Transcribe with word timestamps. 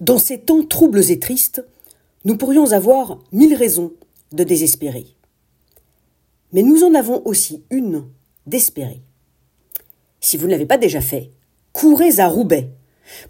Dans 0.00 0.18
ces 0.18 0.40
temps 0.40 0.62
troubles 0.62 1.10
et 1.10 1.18
tristes, 1.18 1.64
nous 2.26 2.36
pourrions 2.36 2.72
avoir 2.72 3.18
mille 3.32 3.54
raisons 3.54 3.92
de 4.32 4.44
désespérer. 4.44 5.06
Mais 6.52 6.62
nous 6.62 6.84
en 6.84 6.94
avons 6.94 7.22
aussi 7.24 7.64
une 7.70 8.04
d'espérer. 8.46 9.00
Si 10.20 10.36
vous 10.36 10.46
ne 10.46 10.50
l'avez 10.50 10.66
pas 10.66 10.76
déjà 10.76 11.00
fait, 11.00 11.30
courez 11.72 12.20
à 12.20 12.28
Roubaix 12.28 12.68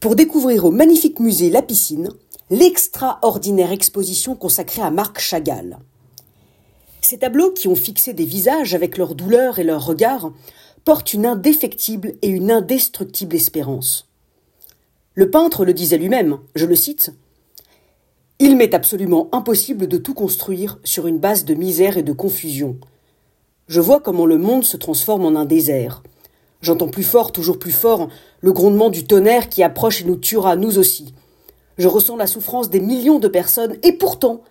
pour 0.00 0.16
découvrir 0.16 0.64
au 0.64 0.70
magnifique 0.70 1.20
musée 1.20 1.50
La 1.50 1.60
Piscine 1.60 2.08
l'extraordinaire 2.48 3.72
exposition 3.72 4.34
consacrée 4.34 4.82
à 4.82 4.90
Marc 4.90 5.18
Chagall. 5.18 5.78
Ces 7.02 7.18
tableaux 7.18 7.50
qui 7.50 7.68
ont 7.68 7.74
fixé 7.74 8.14
des 8.14 8.24
visages 8.24 8.74
avec 8.74 8.96
leur 8.96 9.14
douleur 9.14 9.58
et 9.58 9.64
leur 9.64 9.84
regard 9.84 10.32
portent 10.86 11.12
une 11.12 11.26
indéfectible 11.26 12.14
et 12.22 12.28
une 12.28 12.50
indestructible 12.50 13.36
espérance. 13.36 14.08
Le 15.16 15.30
peintre 15.30 15.64
le 15.64 15.72
disait 15.72 15.98
lui-même, 15.98 16.38
je 16.56 16.66
le 16.66 16.74
cite 16.74 17.12
Il 18.40 18.56
m'est 18.56 18.74
absolument 18.74 19.28
impossible 19.30 19.86
de 19.86 19.96
tout 19.96 20.14
construire 20.14 20.80
sur 20.82 21.06
une 21.06 21.18
base 21.18 21.44
de 21.44 21.54
misère 21.54 21.96
et 21.96 22.02
de 22.02 22.12
confusion. 22.12 22.78
Je 23.68 23.80
vois 23.80 24.00
comment 24.00 24.26
le 24.26 24.38
monde 24.38 24.64
se 24.64 24.76
transforme 24.76 25.24
en 25.24 25.38
un 25.38 25.44
désert. 25.44 26.02
J'entends 26.62 26.88
plus 26.88 27.04
fort, 27.04 27.30
toujours 27.30 27.60
plus 27.60 27.70
fort, 27.70 28.08
le 28.40 28.52
grondement 28.52 28.90
du 28.90 29.04
tonnerre 29.04 29.48
qui 29.48 29.62
approche 29.62 30.02
et 30.02 30.04
nous 30.04 30.16
tuera, 30.16 30.56
nous 30.56 30.78
aussi. 30.78 31.14
Je 31.78 31.86
ressens 31.86 32.16
la 32.16 32.26
souffrance 32.26 32.68
des 32.68 32.80
millions 32.80 33.20
de 33.20 33.28
personnes, 33.28 33.76
et 33.84 33.92
pourtant, 33.92 34.42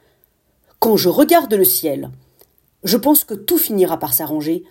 quand 0.80 0.96
je 0.96 1.10
regarde 1.10 1.54
le 1.54 1.66
ciel, 1.66 2.10
je 2.86 2.98
pense 2.98 3.26
que 3.26 3.34
tout 3.34 3.58
finira 3.58 3.98
par 3.98 4.14
s'arranger 4.14 4.64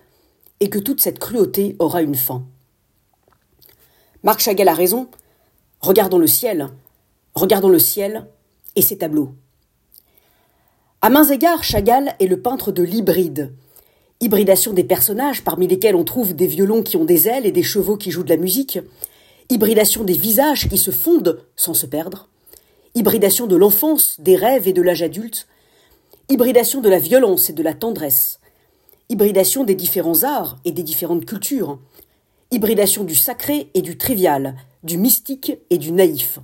et 0.59 0.69
que 0.69 0.79
toute 0.79 1.01
cette 1.01 1.19
cruauté 1.19 1.75
aura 1.77 2.01
une 2.01 2.15
fin. 2.15 2.43
Marc 4.23 4.39
Chagall 4.39 4.69
a 4.69 4.73
raison, 4.73 5.07
Regardons 5.83 6.17
le 6.17 6.27
ciel, 6.27 6.69
regardons 7.35 7.67
le 7.67 7.77
ciel 7.77 8.25
et 8.77 8.81
ses 8.81 8.99
tableaux. 8.99 9.31
À 11.01 11.09
mains 11.09 11.25
égards, 11.25 11.61
Chagall 11.61 12.15
est 12.21 12.27
le 12.27 12.41
peintre 12.41 12.71
de 12.71 12.83
l'hybride. 12.83 13.51
Hybridation 14.21 14.71
des 14.71 14.85
personnages, 14.85 15.43
parmi 15.43 15.67
lesquels 15.67 15.97
on 15.97 16.05
trouve 16.05 16.35
des 16.35 16.47
violons 16.47 16.83
qui 16.83 16.95
ont 16.95 17.03
des 17.03 17.27
ailes 17.27 17.45
et 17.45 17.51
des 17.51 17.63
chevaux 17.63 17.97
qui 17.97 18.11
jouent 18.11 18.23
de 18.23 18.29
la 18.29 18.37
musique. 18.37 18.79
Hybridation 19.49 20.05
des 20.05 20.13
visages 20.13 20.69
qui 20.69 20.77
se 20.77 20.91
fondent 20.91 21.41
sans 21.57 21.73
se 21.73 21.85
perdre. 21.85 22.29
Hybridation 22.95 23.45
de 23.45 23.57
l'enfance, 23.57 24.15
des 24.19 24.37
rêves 24.37 24.69
et 24.69 24.73
de 24.73 24.81
l'âge 24.81 25.03
adulte. 25.03 25.47
Hybridation 26.29 26.79
de 26.79 26.87
la 26.87 26.99
violence 26.99 27.49
et 27.49 27.53
de 27.53 27.61
la 27.61 27.73
tendresse. 27.73 28.39
Hybridation 29.09 29.65
des 29.65 29.75
différents 29.75 30.23
arts 30.23 30.55
et 30.63 30.71
des 30.71 30.83
différentes 30.83 31.25
cultures. 31.25 31.77
Hybridation 32.53 33.03
du 33.03 33.15
sacré 33.15 33.71
et 33.73 33.81
du 33.81 33.97
trivial, 33.97 34.53
du 34.83 34.99
mystique 34.99 35.57
et 35.71 35.79
du 35.79 35.91
naïf. 35.91 36.37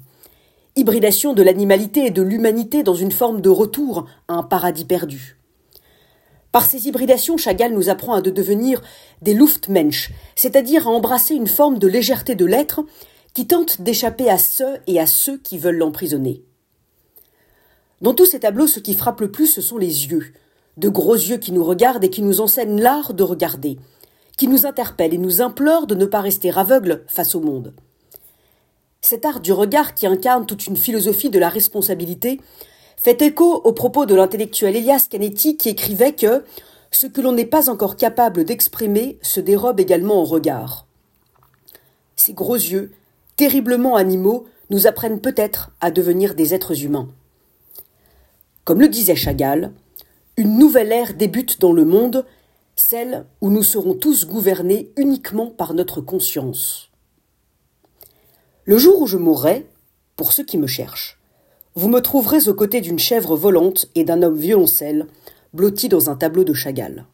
Hybridation 0.75 1.33
de 1.33 1.43
l'animalité 1.43 2.07
et 2.07 2.09
de 2.09 2.23
l'humanité 2.23 2.81
dans 2.81 2.95
une 2.95 3.11
forme 3.11 3.41
de 3.41 3.49
retour 3.49 4.07
à 4.27 4.33
un 4.33 4.41
paradis 4.41 4.85
perdu. 4.85 5.37
Par 6.51 6.65
ces 6.65 6.87
hybridations, 6.87 7.37
Chagall 7.37 7.75
nous 7.75 7.89
apprend 7.89 8.15
à 8.15 8.21
de 8.21 8.31
devenir 8.31 8.81
des 9.21 9.35
Luftmensch, 9.35 10.09
c'est-à-dire 10.35 10.87
à 10.87 10.89
embrasser 10.89 11.35
une 11.35 11.45
forme 11.45 11.77
de 11.77 11.85
légèreté 11.85 12.33
de 12.33 12.45
l'être 12.45 12.83
qui 13.35 13.45
tente 13.45 13.81
d'échapper 13.81 14.31
à 14.31 14.39
ceux 14.39 14.79
et 14.87 14.99
à 14.99 15.05
ceux 15.05 15.37
qui 15.37 15.59
veulent 15.59 15.77
l'emprisonner. 15.77 16.41
Dans 18.01 18.15
tous 18.15 18.25
ces 18.25 18.39
tableaux, 18.39 18.65
ce 18.65 18.79
qui 18.79 18.95
frappe 18.95 19.21
le 19.21 19.29
plus, 19.29 19.45
ce 19.45 19.61
sont 19.61 19.77
les 19.77 20.07
yeux, 20.07 20.33
de 20.77 20.89
gros 20.89 21.13
yeux 21.13 21.37
qui 21.37 21.51
nous 21.51 21.63
regardent 21.63 22.05
et 22.05 22.09
qui 22.09 22.23
nous 22.23 22.41
enseignent 22.41 22.81
l'art 22.81 23.13
de 23.13 23.21
regarder, 23.21 23.77
qui 24.39 24.47
nous 24.47 24.65
interpellent 24.65 25.13
et 25.13 25.17
nous 25.17 25.41
implorent 25.41 25.85
de 25.85 25.95
ne 25.95 26.05
pas 26.05 26.21
rester 26.21 26.49
aveugles 26.57 27.03
face 27.07 27.35
au 27.35 27.41
monde. 27.41 27.73
Cet 29.01 29.25
art 29.25 29.41
du 29.41 29.51
regard 29.51 29.95
qui 29.95 30.07
incarne 30.07 30.45
toute 30.45 30.65
une 30.65 30.77
philosophie 30.77 31.29
de 31.29 31.39
la 31.39 31.49
responsabilité 31.49 32.39
fait 32.95 33.21
écho 33.21 33.55
aux 33.65 33.73
propos 33.73 34.05
de 34.05 34.15
l'intellectuel 34.15 34.77
Elias 34.77 35.07
Canetti 35.09 35.57
qui 35.57 35.67
écrivait 35.67 36.13
que 36.13 36.45
ce 36.89 37.05
que 37.05 37.19
l'on 37.19 37.33
n'est 37.33 37.45
pas 37.45 37.69
encore 37.69 37.97
capable 37.97 38.45
d'exprimer 38.45 39.19
se 39.21 39.41
dérobe 39.41 39.81
également 39.81 40.21
au 40.21 40.25
regard. 40.25 40.87
Ces 42.15 42.31
gros 42.31 42.55
yeux, 42.55 42.93
terriblement 43.35 43.97
animaux, 43.97 44.47
nous 44.69 44.87
apprennent 44.87 45.19
peut-être 45.19 45.71
à 45.81 45.91
devenir 45.91 46.33
des 46.33 46.53
êtres 46.53 46.85
humains. 46.85 47.09
Comme 48.63 48.79
le 48.79 48.87
disait 48.87 49.17
Chagall, 49.17 49.73
une 50.37 50.57
nouvelle 50.57 50.93
ère 50.93 51.13
débute 51.13 51.59
dans 51.59 51.73
le 51.73 51.83
monde, 51.83 52.25
celle 52.79 53.25
où 53.41 53.49
nous 53.49 53.63
serons 53.63 53.93
tous 53.93 54.25
gouvernés 54.25 54.91
uniquement 54.97 55.47
par 55.47 55.73
notre 55.73 56.01
conscience. 56.01 56.89
Le 58.63 58.77
jour 58.77 59.01
où 59.01 59.07
je 59.07 59.17
mourrai, 59.17 59.67
pour 60.15 60.31
ceux 60.31 60.45
qui 60.45 60.57
me 60.57 60.67
cherchent, 60.67 61.19
vous 61.75 61.89
me 61.89 61.99
trouverez 61.99 62.47
aux 62.47 62.53
côtés 62.53 62.81
d'une 62.81 62.99
chèvre 62.99 63.35
volante 63.35 63.87
et 63.95 64.03
d'un 64.03 64.21
homme 64.21 64.37
violoncelle, 64.37 65.07
blotti 65.53 65.89
dans 65.89 66.09
un 66.09 66.15
tableau 66.15 66.43
de 66.43 66.53
Chagall. 66.53 67.05